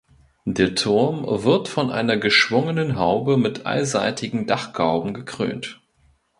[0.47, 5.79] Der Turm wird von einer geschwungenen Haube mit allseitigen Dachgauben gekrönt.